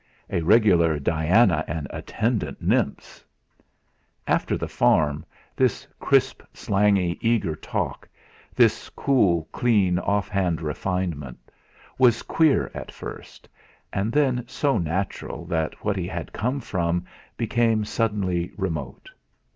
[0.31, 3.23] A regular Diana and attendant nymphs!
[4.25, 5.23] After the farm
[5.55, 8.09] this crisp, slangy, eager talk,
[8.55, 11.37] this cool, clean, off hand refinement,
[11.99, 13.47] was queer at first,
[13.93, 17.05] and then so natural that what he had come from
[17.37, 19.07] became suddenly remote.